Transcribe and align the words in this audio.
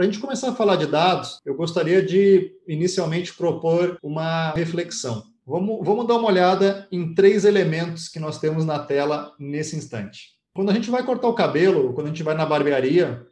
Para 0.00 0.08
a 0.08 0.10
gente 0.10 0.22
começar 0.22 0.48
a 0.48 0.54
falar 0.54 0.76
de 0.76 0.86
dados, 0.86 1.38
eu 1.44 1.54
gostaria 1.54 2.00
de 2.02 2.56
inicialmente 2.66 3.34
propor 3.34 3.98
uma 4.02 4.50
reflexão. 4.52 5.22
Vamos, 5.44 5.84
vamos 5.84 6.06
dar 6.06 6.16
uma 6.16 6.28
olhada 6.28 6.88
em 6.90 7.12
três 7.12 7.44
elementos 7.44 8.08
que 8.08 8.18
nós 8.18 8.38
temos 8.38 8.64
na 8.64 8.78
tela 8.78 9.34
nesse 9.38 9.76
instante. 9.76 10.38
Quando 10.54 10.70
a 10.70 10.72
gente 10.72 10.90
vai 10.90 11.04
cortar 11.04 11.28
o 11.28 11.34
cabelo, 11.34 11.92
quando 11.92 12.06
a 12.06 12.08
gente 12.08 12.22
vai 12.22 12.34
na 12.34 12.46
barbearia, 12.46 13.26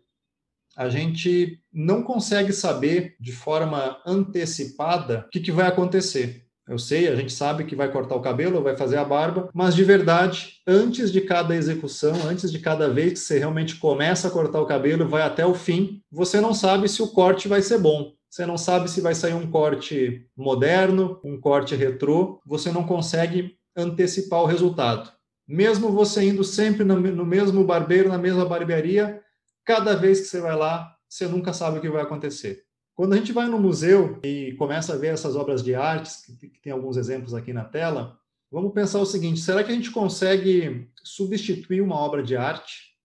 a 0.77 0.91
gente 0.91 1.59
não 1.73 2.03
consegue 2.03 2.53
saber 2.53 3.17
de 3.19 3.33
forma 3.33 3.99
antecipada 4.07 5.25
o 5.27 5.31
que, 5.31 5.41
que 5.41 5.51
vai 5.51 5.69
acontecer. 5.69 6.48
Eu 6.69 6.79
sei, 6.79 7.09
a 7.09 7.17
gente 7.17 7.33
sabe 7.33 7.65
que 7.65 7.75
vai 7.75 7.91
cortar 7.91 8.15
o 8.15 8.21
cabelo, 8.21 8.63
vai 8.63 8.77
fazer 8.77 8.99
a 8.99 9.05
barba, 9.05 9.49
mas 9.55 9.75
de 9.75 9.83
verdade, 9.83 10.57
antes 10.67 11.11
de 11.11 11.23
cada 11.23 11.57
execução, 11.57 12.15
antes 12.29 12.53
de 12.53 12.59
cada 12.59 12.91
vez 12.91 13.15
que 13.15 13.19
você 13.21 13.39
realmente 13.39 13.77
começa 13.77 14.29
a 14.29 14.31
cortar 14.31 14.61
o 14.61 14.67
cabelo, 14.67 15.09
vai 15.09 15.23
até 15.23 15.47
o 15.47 15.55
fim, 15.55 16.03
você 16.13 16.43
não 16.43 16.53
sabe 16.53 16.87
se 16.87 17.03
o 17.03 17.09
corte 17.09 17.49
vai 17.49 17.63
ser 17.63 17.79
bom. 17.79 18.13
Você 18.29 18.45
não 18.45 18.59
sabe 18.59 18.91
se 18.91 19.01
vai 19.01 19.15
sair 19.15 19.33
um 19.33 19.51
corte 19.51 20.27
moderno, 20.37 21.19
um 21.25 21.41
corte 21.41 21.75
retrô, 21.75 22.39
você 22.45 22.71
não 22.71 22.85
consegue 22.85 23.57
antecipar 23.75 24.43
o 24.43 24.47
resultado. 24.47 25.11
Mesmo 25.47 25.91
você 25.91 26.23
indo 26.29 26.45
sempre 26.45 26.85
no 26.85 27.25
mesmo 27.25 27.65
barbeiro, 27.65 28.11
na 28.11 28.19
mesma 28.19 28.45
barbearia, 28.45 29.23
cada 29.65 29.97
vez 29.97 30.21
que 30.21 30.27
você 30.27 30.43
vai 30.43 30.55
lá, 30.55 30.95
você 31.09 31.27
nunca 31.27 31.55
sabe 31.55 31.79
o 31.79 31.81
que 31.81 31.89
vai 31.89 32.03
acontecer. 32.03 32.68
Quando 32.99 33.13
a 33.13 33.17
gente 33.17 33.31
vai 33.31 33.47
no 33.47 33.61
museu 33.61 34.19
e 34.25 34.57
começa 34.59 34.93
a 34.93 34.97
ver 34.97 35.15
essas 35.15 35.37
obras 35.37 35.63
de 35.63 35.73
artes, 35.73 36.25
que 36.41 36.61
tem 36.61 36.73
alguns 36.73 36.97
exemplos 36.97 37.33
aqui 37.33 37.53
na 37.53 37.63
tela, 37.63 38.19
vamos 38.51 38.73
pensar 38.73 38.99
o 38.99 39.07
seguinte: 39.07 39.39
será 39.39 39.63
que 39.63 39.71
a 39.71 39.75
gente 39.75 39.93
consegue 39.93 40.91
substituir 41.05 41.81
uma 41.81 41.95
obra 41.95 42.25
de 42.25 42.37
arte? 42.37 42.97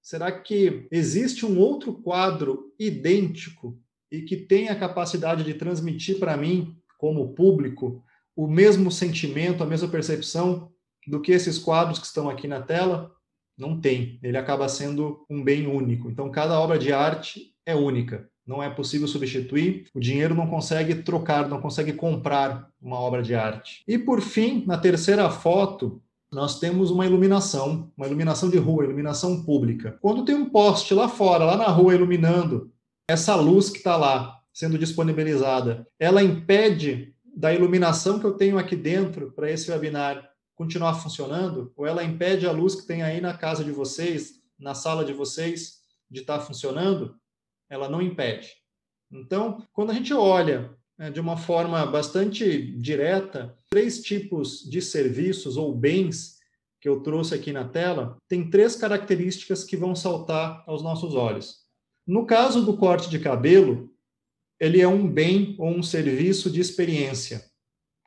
Será 0.00 0.30
que 0.30 0.86
existe 0.92 1.44
um 1.44 1.58
outro 1.58 1.92
quadro 1.94 2.72
idêntico 2.78 3.76
e 4.08 4.22
que 4.22 4.36
tem 4.36 4.68
a 4.68 4.78
capacidade 4.78 5.42
de 5.42 5.54
transmitir 5.54 6.20
para 6.20 6.36
mim, 6.36 6.76
como 6.96 7.34
público, 7.34 8.04
o 8.36 8.46
mesmo 8.46 8.88
sentimento, 8.88 9.64
a 9.64 9.66
mesma 9.66 9.88
percepção 9.88 10.70
do 11.08 11.20
que 11.20 11.32
esses 11.32 11.58
quadros 11.58 11.98
que 11.98 12.06
estão 12.06 12.30
aqui 12.30 12.46
na 12.46 12.62
tela? 12.62 13.12
Não 13.58 13.80
tem. 13.80 14.20
Ele 14.22 14.36
acaba 14.36 14.68
sendo 14.68 15.26
um 15.28 15.42
bem 15.42 15.66
único. 15.66 16.08
Então, 16.08 16.30
cada 16.30 16.60
obra 16.60 16.78
de 16.78 16.92
arte 16.92 17.52
é 17.66 17.74
única. 17.74 18.29
Não 18.46 18.62
é 18.62 18.68
possível 18.70 19.06
substituir. 19.06 19.86
O 19.94 20.00
dinheiro 20.00 20.34
não 20.34 20.46
consegue 20.46 20.96
trocar, 20.96 21.48
não 21.48 21.60
consegue 21.60 21.92
comprar 21.92 22.68
uma 22.80 22.98
obra 22.98 23.22
de 23.22 23.34
arte. 23.34 23.82
E, 23.86 23.98
por 23.98 24.20
fim, 24.20 24.64
na 24.66 24.78
terceira 24.78 25.30
foto, 25.30 26.02
nós 26.32 26.58
temos 26.58 26.90
uma 26.90 27.06
iluminação, 27.06 27.90
uma 27.96 28.06
iluminação 28.06 28.48
de 28.48 28.58
rua, 28.58 28.84
iluminação 28.84 29.42
pública. 29.42 29.98
Quando 30.00 30.24
tem 30.24 30.34
um 30.34 30.48
poste 30.48 30.94
lá 30.94 31.08
fora, 31.08 31.44
lá 31.44 31.56
na 31.56 31.68
rua, 31.68 31.94
iluminando, 31.94 32.70
essa 33.08 33.34
luz 33.34 33.68
que 33.68 33.78
está 33.78 33.96
lá 33.96 34.40
sendo 34.52 34.78
disponibilizada, 34.78 35.86
ela 35.98 36.22
impede 36.22 37.14
da 37.34 37.52
iluminação 37.52 38.18
que 38.18 38.26
eu 38.26 38.32
tenho 38.32 38.58
aqui 38.58 38.76
dentro 38.76 39.32
para 39.32 39.50
esse 39.50 39.70
webinar 39.70 40.30
continuar 40.54 40.94
funcionando? 40.94 41.72
Ou 41.76 41.86
ela 41.86 42.04
impede 42.04 42.46
a 42.46 42.52
luz 42.52 42.74
que 42.74 42.86
tem 42.86 43.02
aí 43.02 43.20
na 43.20 43.32
casa 43.32 43.64
de 43.64 43.72
vocês, 43.72 44.34
na 44.58 44.74
sala 44.74 45.04
de 45.04 45.12
vocês, 45.12 45.78
de 46.10 46.20
estar 46.20 46.38
tá 46.38 46.44
funcionando? 46.44 47.16
Ela 47.70 47.88
não 47.88 48.02
impede. 48.02 48.50
Então, 49.10 49.64
quando 49.72 49.90
a 49.90 49.94
gente 49.94 50.12
olha 50.12 50.74
né, 50.98 51.10
de 51.10 51.20
uma 51.20 51.36
forma 51.36 51.86
bastante 51.86 52.72
direta, 52.78 53.56
três 53.70 54.02
tipos 54.02 54.68
de 54.68 54.82
serviços 54.82 55.56
ou 55.56 55.74
bens 55.74 56.38
que 56.80 56.88
eu 56.88 57.00
trouxe 57.00 57.34
aqui 57.34 57.52
na 57.52 57.66
tela, 57.68 58.16
tem 58.28 58.50
três 58.50 58.74
características 58.74 59.64
que 59.64 59.76
vão 59.76 59.94
saltar 59.94 60.64
aos 60.66 60.82
nossos 60.82 61.14
olhos. 61.14 61.60
No 62.06 62.26
caso 62.26 62.64
do 62.64 62.76
corte 62.76 63.08
de 63.08 63.18
cabelo, 63.18 63.90
ele 64.58 64.80
é 64.80 64.88
um 64.88 65.08
bem 65.08 65.54
ou 65.58 65.70
um 65.70 65.82
serviço 65.82 66.50
de 66.50 66.60
experiência 66.60 67.50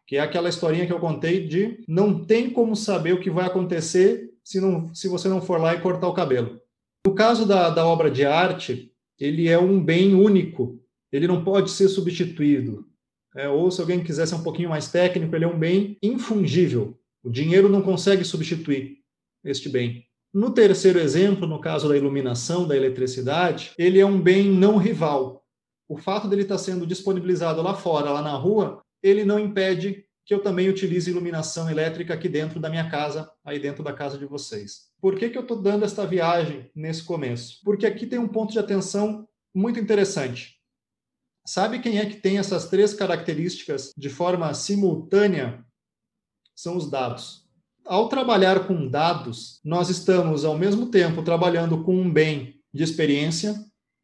que 0.06 0.18
é 0.18 0.20
aquela 0.20 0.50
historinha 0.50 0.86
que 0.86 0.94
eu 0.94 1.00
contei 1.00 1.48
de 1.48 1.84
não 1.88 2.24
tem 2.24 2.50
como 2.50 2.76
saber 2.76 3.14
o 3.14 3.20
que 3.20 3.32
vai 3.32 3.46
acontecer 3.46 4.32
se, 4.44 4.60
não, 4.60 4.94
se 4.94 5.08
você 5.08 5.28
não 5.28 5.42
for 5.42 5.60
lá 5.60 5.74
e 5.74 5.82
cortar 5.82 6.08
o 6.08 6.14
cabelo. 6.14 6.60
No 7.04 7.16
caso 7.16 7.46
da, 7.46 7.70
da 7.70 7.86
obra 7.86 8.12
de 8.12 8.26
arte, 8.26 8.93
ele 9.24 9.48
é 9.48 9.58
um 9.58 9.82
bem 9.82 10.14
único, 10.14 10.82
ele 11.10 11.28
não 11.28 11.46
pode 11.46 11.72
ser 11.72 11.88
substituído. 11.88 12.86
É, 13.36 13.48
ou 13.48 13.72
se 13.72 13.80
alguém 13.80 14.04
quiser 14.04 14.28
ser 14.28 14.36
um 14.36 14.44
pouquinho 14.44 14.70
mais 14.70 14.92
técnico, 14.92 15.34
ele 15.34 15.46
é 15.46 15.48
um 15.48 15.58
bem 15.58 15.98
infungível. 16.04 17.00
O 17.24 17.30
dinheiro 17.30 17.70
não 17.70 17.82
consegue 17.82 18.26
substituir 18.26 18.98
este 19.46 19.70
bem. 19.70 20.06
No 20.34 20.52
terceiro 20.52 21.00
exemplo, 21.00 21.48
no 21.48 21.62
caso 21.62 21.88
da 21.88 21.96
iluminação, 21.96 22.68
da 22.68 22.76
eletricidade, 22.76 23.72
ele 23.78 23.98
é 23.98 24.06
um 24.06 24.20
bem 24.20 24.52
não 24.52 24.78
rival. 24.78 25.46
O 25.88 25.98
fato 25.98 26.28
dele 26.28 26.42
estar 26.42 26.58
sendo 26.58 26.86
disponibilizado 26.86 27.62
lá 27.62 27.74
fora, 27.74 28.12
lá 28.12 28.22
na 28.22 28.36
rua, 28.36 28.82
ele 29.02 29.24
não 29.24 29.40
impede 29.40 30.04
que 30.26 30.34
eu 30.34 30.42
também 30.42 30.70
utilize 30.70 31.10
iluminação 31.10 31.70
elétrica 31.70 32.14
aqui 32.14 32.30
dentro 32.30 32.60
da 32.60 32.70
minha 32.70 32.90
casa, 32.90 33.30
aí 33.44 33.60
dentro 33.60 33.84
da 33.84 33.92
casa 33.92 34.18
de 34.18 34.26
vocês. 34.26 34.92
Por 35.02 35.18
que, 35.18 35.30
que 35.30 35.38
eu 35.38 35.42
estou 35.42 35.62
dando 35.62 35.84
esta 35.84 36.06
viagem 36.06 36.70
nesse 36.74 37.04
começo? 37.04 37.60
Porque 37.64 37.86
aqui 37.86 38.06
tem 38.06 38.20
um 38.20 38.28
ponto 38.28 38.54
de 38.54 38.60
atenção 38.60 39.28
muito 39.54 39.80
interessante. 39.80 40.58
Sabe 41.46 41.80
quem 41.80 42.00
é 42.00 42.06
que 42.06 42.16
tem 42.16 42.38
essas 42.38 42.70
três 42.70 42.94
características 42.94 43.92
de 43.98 44.10
forma 44.10 44.54
simultânea? 44.54 45.66
São 46.56 46.78
os 46.78 46.90
dados. 46.90 47.44
Ao 47.86 48.08
trabalhar 48.08 48.66
com 48.66 48.88
dados, 48.88 49.60
nós 49.62 49.90
estamos 49.90 50.46
ao 50.46 50.58
mesmo 50.58 50.90
tempo 50.90 51.22
trabalhando 51.22 51.84
com 51.84 51.98
um 51.98 52.10
bem 52.10 52.62
de 52.74 52.82
experiência, 52.82 53.56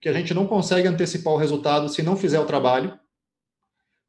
que 0.01 0.09
a 0.09 0.13
gente 0.13 0.33
não 0.33 0.45
consegue 0.45 0.87
antecipar 0.87 1.33
o 1.33 1.37
resultado 1.37 1.87
se 1.87 2.03
não 2.03 2.17
fizer 2.17 2.39
o 2.39 2.45
trabalho, 2.45 2.99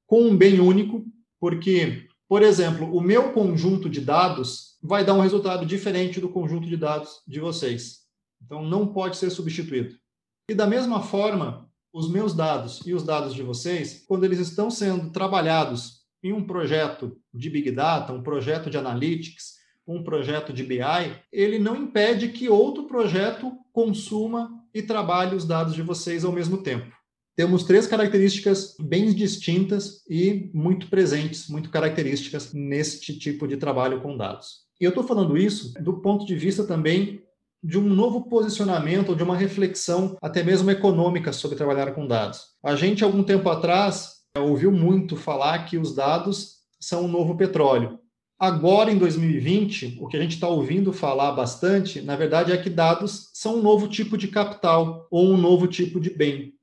com 0.06 0.22
um 0.22 0.36
bem 0.36 0.58
único, 0.58 1.04
porque, 1.40 2.06
por 2.28 2.42
exemplo, 2.42 2.94
o 2.94 3.00
meu 3.00 3.32
conjunto 3.32 3.88
de 3.88 4.00
dados 4.00 4.78
vai 4.82 5.04
dar 5.04 5.14
um 5.14 5.20
resultado 5.20 5.64
diferente 5.64 6.20
do 6.20 6.28
conjunto 6.28 6.68
de 6.68 6.76
dados 6.76 7.22
de 7.26 7.40
vocês. 7.40 8.00
Então, 8.44 8.62
não 8.62 8.86
pode 8.86 9.16
ser 9.16 9.30
substituído. 9.30 9.96
E 10.48 10.54
da 10.54 10.66
mesma 10.66 11.02
forma, 11.02 11.68
os 11.92 12.10
meus 12.10 12.34
dados 12.34 12.80
e 12.86 12.92
os 12.92 13.02
dados 13.02 13.34
de 13.34 13.42
vocês, 13.42 14.04
quando 14.06 14.24
eles 14.24 14.38
estão 14.38 14.70
sendo 14.70 15.10
trabalhados 15.10 16.00
em 16.22 16.32
um 16.32 16.44
projeto 16.46 17.16
de 17.32 17.48
Big 17.48 17.70
Data, 17.70 18.12
um 18.12 18.22
projeto 18.22 18.68
de 18.68 18.76
Analytics, 18.76 19.58
um 19.86 20.04
projeto 20.04 20.52
de 20.52 20.62
BI, 20.62 20.78
ele 21.32 21.58
não 21.58 21.74
impede 21.74 22.28
que 22.28 22.48
outro 22.48 22.84
projeto 22.84 23.52
consuma 23.72 24.50
e 24.72 24.82
trabalhe 24.82 25.34
os 25.34 25.44
dados 25.44 25.74
de 25.74 25.82
vocês 25.82 26.24
ao 26.24 26.32
mesmo 26.32 26.62
tempo 26.62 26.99
temos 27.40 27.64
três 27.64 27.86
características 27.86 28.76
bem 28.78 29.14
distintas 29.14 30.04
e 30.06 30.50
muito 30.52 30.88
presentes, 30.88 31.48
muito 31.48 31.70
características 31.70 32.52
neste 32.52 33.18
tipo 33.18 33.48
de 33.48 33.56
trabalho 33.56 34.02
com 34.02 34.14
dados. 34.14 34.66
E 34.78 34.84
eu 34.84 34.90
estou 34.90 35.02
falando 35.02 35.38
isso 35.38 35.72
do 35.82 36.02
ponto 36.02 36.26
de 36.26 36.36
vista 36.36 36.64
também 36.64 37.22
de 37.64 37.78
um 37.78 37.88
novo 37.88 38.28
posicionamento, 38.28 39.16
de 39.16 39.22
uma 39.22 39.34
reflexão, 39.34 40.18
até 40.20 40.42
mesmo 40.42 40.70
econômica, 40.70 41.32
sobre 41.32 41.56
trabalhar 41.56 41.92
com 41.92 42.06
dados. 42.06 42.42
A 42.62 42.76
gente, 42.76 43.02
algum 43.02 43.22
tempo 43.22 43.48
atrás, 43.48 44.16
ouviu 44.36 44.70
muito 44.70 45.16
falar 45.16 45.64
que 45.64 45.78
os 45.78 45.94
dados 45.94 46.56
são 46.78 47.06
o 47.06 47.08
novo 47.08 47.38
petróleo. 47.38 48.00
Agora, 48.38 48.92
em 48.92 48.98
2020, 48.98 49.96
o 49.98 50.08
que 50.08 50.18
a 50.18 50.20
gente 50.20 50.34
está 50.34 50.46
ouvindo 50.46 50.92
falar 50.92 51.32
bastante, 51.32 52.02
na 52.02 52.16
verdade, 52.16 52.52
é 52.52 52.58
que 52.58 52.68
dados 52.68 53.30
são 53.32 53.56
um 53.56 53.62
novo 53.62 53.88
tipo 53.88 54.18
de 54.18 54.28
capital 54.28 55.08
ou 55.10 55.32
um 55.32 55.38
novo 55.38 55.66
tipo 55.66 55.98
de 55.98 56.10
bem 56.10 56.59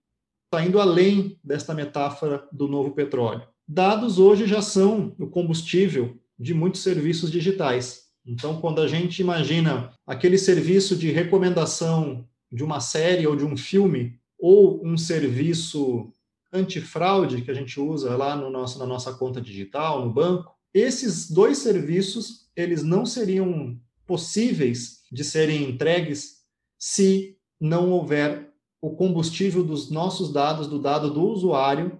está 0.47 0.65
indo 0.65 0.79
além 0.79 1.37
desta 1.43 1.73
metáfora 1.73 2.47
do 2.51 2.67
novo 2.67 2.91
petróleo. 2.91 3.47
Dados 3.67 4.17
hoje 4.17 4.47
já 4.47 4.61
são 4.61 5.13
o 5.19 5.27
combustível 5.27 6.17
de 6.39 6.53
muitos 6.53 6.81
serviços 6.81 7.29
digitais. 7.29 8.07
Então, 8.25 8.59
quando 8.61 8.81
a 8.81 8.87
gente 8.87 9.19
imagina 9.21 9.93
aquele 10.05 10.37
serviço 10.37 10.95
de 10.95 11.11
recomendação 11.11 12.25
de 12.51 12.63
uma 12.63 12.79
série 12.79 13.27
ou 13.27 13.35
de 13.35 13.43
um 13.43 13.57
filme, 13.57 14.19
ou 14.39 14.85
um 14.85 14.97
serviço 14.97 16.13
antifraude 16.51 17.41
que 17.41 17.51
a 17.51 17.53
gente 17.53 17.79
usa 17.79 18.15
lá 18.15 18.35
no 18.35 18.49
nosso, 18.49 18.79
na 18.79 18.85
nossa 18.85 19.13
conta 19.13 19.41
digital, 19.41 20.05
no 20.05 20.13
banco, 20.13 20.53
esses 20.73 21.29
dois 21.29 21.57
serviços 21.57 22.49
eles 22.55 22.83
não 22.83 23.05
seriam 23.05 23.77
possíveis 24.05 25.01
de 25.11 25.23
serem 25.23 25.69
entregues 25.69 26.37
se 26.79 27.37
não 27.59 27.91
houver 27.91 28.53
o 28.81 28.95
combustível 28.95 29.63
dos 29.63 29.89
nossos 29.89 30.31
dados, 30.31 30.67
do 30.67 30.79
dado 30.79 31.11
do 31.11 31.23
usuário, 31.23 31.99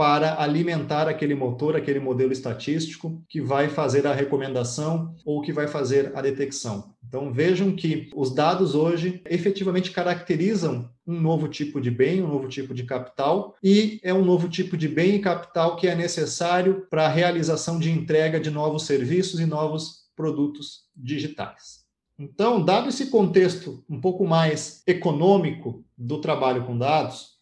para 0.00 0.40
alimentar 0.40 1.06
aquele 1.08 1.34
motor, 1.34 1.76
aquele 1.76 2.00
modelo 2.00 2.32
estatístico 2.32 3.22
que 3.28 3.38
vai 3.38 3.68
fazer 3.68 4.06
a 4.06 4.14
recomendação 4.14 5.14
ou 5.26 5.42
que 5.42 5.52
vai 5.52 5.68
fazer 5.68 6.16
a 6.16 6.22
detecção. 6.22 6.94
Então 7.06 7.30
vejam 7.30 7.76
que 7.76 8.08
os 8.16 8.34
dados 8.34 8.74
hoje 8.74 9.20
efetivamente 9.28 9.90
caracterizam 9.90 10.88
um 11.06 11.20
novo 11.20 11.48
tipo 11.48 11.82
de 11.82 11.90
bem, 11.90 12.22
um 12.22 12.28
novo 12.28 12.48
tipo 12.48 12.72
de 12.72 12.84
capital, 12.84 13.54
e 13.62 14.00
é 14.02 14.14
um 14.14 14.24
novo 14.24 14.48
tipo 14.48 14.74
de 14.74 14.88
bem 14.88 15.16
e 15.16 15.18
capital 15.18 15.76
que 15.76 15.86
é 15.86 15.94
necessário 15.94 16.86
para 16.88 17.04
a 17.04 17.10
realização 17.10 17.78
de 17.78 17.90
entrega 17.90 18.40
de 18.40 18.48
novos 18.50 18.84
serviços 18.84 19.38
e 19.38 19.44
novos 19.44 20.04
produtos 20.16 20.84
digitais. 20.96 21.79
Então, 22.20 22.62
dado 22.62 22.90
esse 22.90 23.06
contexto 23.06 23.82
um 23.88 23.98
pouco 23.98 24.26
mais 24.26 24.82
econômico 24.86 25.82
do 25.96 26.20
trabalho 26.20 26.66
com 26.66 26.76
dados, 26.76 27.38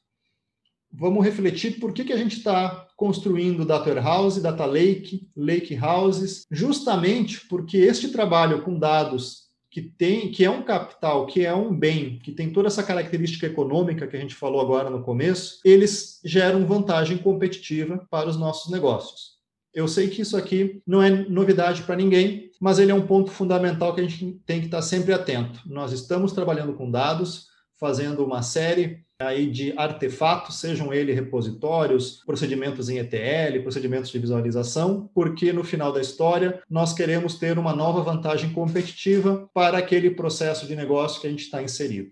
vamos 0.93 1.25
refletir 1.25 1.81
por 1.81 1.93
que, 1.93 2.05
que 2.05 2.13
a 2.13 2.17
gente 2.17 2.37
está 2.37 2.87
construindo 2.97 3.65
Data 3.65 3.89
Warehouse, 3.89 4.41
Data 4.41 4.65
Lake, 4.65 5.29
Lake 5.37 5.77
Houses, 5.77 6.47
justamente 6.49 7.45
porque 7.49 7.77
este 7.79 8.11
trabalho 8.11 8.63
com 8.63 8.79
dados 8.79 9.49
que 9.69 9.83
tem, 9.83 10.31
que 10.31 10.45
é 10.45 10.51
um 10.51 10.63
capital, 10.63 11.27
que 11.27 11.45
é 11.45 11.53
um 11.53 11.77
bem, 11.77 12.21
que 12.21 12.31
tem 12.31 12.53
toda 12.53 12.69
essa 12.69 12.85
característica 12.85 13.49
econômica 13.49 14.07
que 14.07 14.17
a 14.17 14.21
gente 14.21 14.37
falou 14.37 14.61
agora 14.61 14.89
no 14.89 15.03
começo, 15.03 15.59
eles 15.65 16.21
geram 16.25 16.65
vantagem 16.65 17.19
competitiva 17.19 18.07
para 18.09 18.29
os 18.29 18.39
nossos 18.39 18.71
negócios. 18.71 19.38
Eu 19.75 19.87
sei 19.87 20.09
que 20.09 20.23
isso 20.23 20.37
aqui 20.37 20.82
não 20.87 21.03
é 21.03 21.11
novidade 21.11 21.82
para 21.82 21.97
ninguém, 21.97 22.50
mas 22.61 22.79
ele 22.79 22.91
é 22.91 22.94
um 22.94 23.06
ponto 23.06 23.31
fundamental 23.31 23.94
que 23.94 24.00
a 24.00 24.05
gente 24.05 24.41
tem 24.44 24.61
que 24.61 24.67
estar 24.67 24.82
sempre 24.82 25.12
atento. 25.12 25.61
Nós 25.67 25.93
estamos 25.93 26.32
trabalhando 26.32 26.75
com 26.75 26.91
dados, 26.91 27.49
fazendo 27.79 28.25
uma 28.25 28.43
série 28.43 29.05
aí 29.20 29.50
de 29.50 29.73
artefatos, 29.76 30.61
sejam 30.61 30.93
eles 30.93 31.15
repositórios, 31.15 32.23
procedimentos 32.25 32.88
em 32.88 32.99
ETL, 32.99 33.62
procedimentos 33.62 34.11
de 34.11 34.19
visualização, 34.19 35.11
porque 35.12 35.53
no 35.53 35.65
final 35.65 35.93
da 35.93 36.00
história 36.00 36.62
nós 36.71 36.93
queremos 36.93 37.35
ter 37.35 37.59
uma 37.59 37.75
nova 37.75 38.00
vantagem 38.00 38.53
competitiva 38.53 39.50
para 39.53 39.79
aquele 39.79 40.11
processo 40.11 40.67
de 40.67 40.76
negócio 40.76 41.21
que 41.21 41.26
a 41.26 41.31
gente 41.31 41.43
está 41.43 41.61
inserido. 41.61 42.11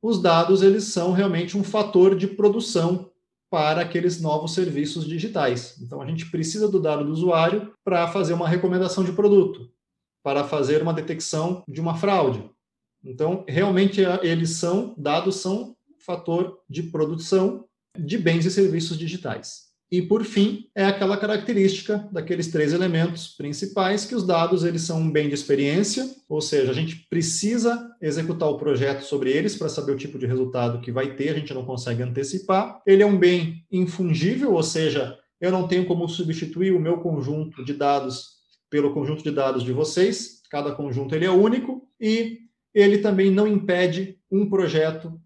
Os 0.00 0.22
dados 0.22 0.62
eles 0.62 0.84
são 0.84 1.12
realmente 1.12 1.58
um 1.58 1.64
fator 1.64 2.14
de 2.14 2.28
produção 2.28 3.10
para 3.50 3.82
aqueles 3.82 4.20
novos 4.20 4.54
serviços 4.54 5.06
digitais. 5.06 5.76
Então 5.80 6.00
a 6.00 6.06
gente 6.06 6.30
precisa 6.30 6.68
do 6.68 6.80
dado 6.80 7.04
do 7.04 7.12
usuário 7.12 7.72
para 7.84 8.08
fazer 8.08 8.34
uma 8.34 8.48
recomendação 8.48 9.04
de 9.04 9.12
produto, 9.12 9.70
para 10.22 10.44
fazer 10.44 10.82
uma 10.82 10.92
detecção 10.92 11.62
de 11.68 11.80
uma 11.80 11.96
fraude. 11.96 12.50
Então 13.04 13.44
realmente 13.48 14.00
eles 14.22 14.50
são 14.50 14.94
dados 14.96 15.36
são 15.36 15.76
fator 15.98 16.60
de 16.68 16.84
produção 16.84 17.64
de 17.98 18.18
bens 18.18 18.44
e 18.44 18.50
serviços 18.50 18.98
digitais. 18.98 19.65
E 19.90 20.02
por 20.02 20.24
fim, 20.24 20.68
é 20.74 20.84
aquela 20.84 21.16
característica 21.16 22.08
daqueles 22.10 22.48
três 22.48 22.72
elementos 22.72 23.28
principais 23.28 24.04
que 24.04 24.16
os 24.16 24.26
dados 24.26 24.64
eles 24.64 24.82
são 24.82 25.00
um 25.00 25.10
bem 25.10 25.28
de 25.28 25.34
experiência, 25.34 26.04
ou 26.28 26.40
seja, 26.40 26.72
a 26.72 26.74
gente 26.74 27.06
precisa 27.08 27.88
executar 28.02 28.48
o 28.48 28.58
projeto 28.58 29.02
sobre 29.02 29.30
eles 29.30 29.54
para 29.54 29.68
saber 29.68 29.92
o 29.92 29.96
tipo 29.96 30.18
de 30.18 30.26
resultado 30.26 30.80
que 30.80 30.90
vai 30.90 31.14
ter, 31.14 31.28
a 31.28 31.34
gente 31.34 31.54
não 31.54 31.64
consegue 31.64 32.02
antecipar. 32.02 32.82
Ele 32.84 33.02
é 33.02 33.06
um 33.06 33.16
bem 33.16 33.64
infungível, 33.70 34.54
ou 34.54 34.62
seja, 34.62 35.16
eu 35.40 35.52
não 35.52 35.68
tenho 35.68 35.86
como 35.86 36.08
substituir 36.08 36.72
o 36.72 36.80
meu 36.80 36.98
conjunto 36.98 37.64
de 37.64 37.72
dados 37.72 38.36
pelo 38.68 38.92
conjunto 38.92 39.22
de 39.22 39.30
dados 39.30 39.62
de 39.62 39.72
vocês, 39.72 40.42
cada 40.50 40.72
conjunto 40.72 41.14
ele 41.14 41.24
é 41.24 41.30
único 41.30 41.82
e 42.00 42.40
ele 42.74 42.98
também 42.98 43.30
não 43.30 43.46
impede 43.46 44.18
um 44.30 44.48
projeto 44.48 45.20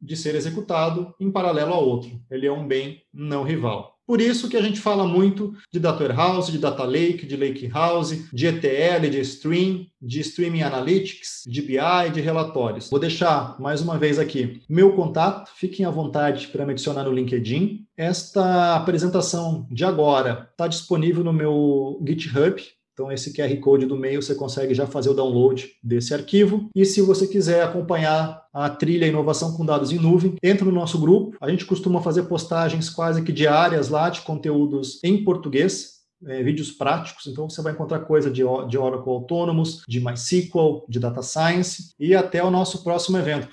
de 0.00 0.16
ser 0.16 0.34
executado 0.34 1.14
em 1.20 1.30
paralelo 1.30 1.72
ao 1.72 1.86
outro. 1.86 2.20
Ele 2.30 2.46
é 2.46 2.52
um 2.52 2.66
bem 2.66 3.02
não 3.12 3.42
rival. 3.42 3.95
Por 4.06 4.20
isso 4.20 4.48
que 4.48 4.56
a 4.56 4.62
gente 4.62 4.80
fala 4.80 5.06
muito 5.06 5.52
de 5.72 5.80
Data 5.80 6.04
Warehouse, 6.04 6.52
de 6.52 6.58
Data 6.58 6.84
Lake, 6.84 7.26
de 7.26 7.36
Lake 7.36 7.66
House, 7.66 8.30
de 8.32 8.46
ETL, 8.46 9.10
de 9.10 9.20
Stream, 9.20 9.86
de 10.00 10.20
Streaming 10.20 10.62
Analytics, 10.62 11.42
de 11.46 11.60
BI, 11.60 12.10
de 12.12 12.20
relatórios. 12.20 12.88
Vou 12.88 13.00
deixar 13.00 13.60
mais 13.60 13.80
uma 13.80 13.98
vez 13.98 14.18
aqui 14.18 14.62
meu 14.68 14.94
contato, 14.94 15.50
fiquem 15.56 15.84
à 15.84 15.90
vontade 15.90 16.46
para 16.48 16.64
me 16.64 16.72
adicionar 16.72 17.04
no 17.04 17.12
LinkedIn. 17.12 17.84
Esta 17.96 18.76
apresentação 18.76 19.66
de 19.70 19.84
agora 19.84 20.48
está 20.52 20.68
disponível 20.68 21.24
no 21.24 21.32
meu 21.32 22.00
GitHub, 22.06 22.62
então, 22.96 23.12
esse 23.12 23.30
QR 23.30 23.54
Code 23.60 23.84
do 23.84 23.94
meio 23.94 24.22
você 24.22 24.34
consegue 24.34 24.72
já 24.72 24.86
fazer 24.86 25.10
o 25.10 25.14
download 25.14 25.70
desse 25.84 26.14
arquivo. 26.14 26.70
E 26.74 26.82
se 26.86 27.02
você 27.02 27.26
quiser 27.26 27.62
acompanhar 27.62 28.42
a 28.54 28.70
trilha 28.70 29.04
Inovação 29.04 29.54
com 29.54 29.66
Dados 29.66 29.92
em 29.92 29.98
Nuvem, 29.98 30.36
entra 30.42 30.64
no 30.64 30.72
nosso 30.72 30.98
grupo. 30.98 31.36
A 31.38 31.50
gente 31.50 31.66
costuma 31.66 32.00
fazer 32.00 32.22
postagens 32.22 32.88
quase 32.88 33.22
que 33.22 33.32
diárias 33.32 33.90
lá 33.90 34.08
de 34.08 34.22
conteúdos 34.22 34.98
em 35.04 35.22
português. 35.22 35.96
É, 36.26 36.42
vídeos 36.42 36.72
práticos, 36.72 37.26
então 37.26 37.48
você 37.48 37.60
vai 37.60 37.74
encontrar 37.74 38.00
coisa 38.00 38.30
de, 38.30 38.42
de 38.68 38.78
Oracle 38.78 39.12
Autônomos, 39.12 39.82
de 39.86 40.00
MySQL, 40.00 40.86
de 40.88 40.98
Data 40.98 41.20
Science 41.20 41.92
e 42.00 42.14
até 42.14 42.42
o 42.42 42.50
nosso 42.50 42.82
próximo 42.82 43.18
evento. 43.18 43.50